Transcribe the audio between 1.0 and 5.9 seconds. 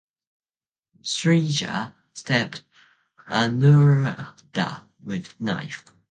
Sreeja stabbed Anuradha with knife.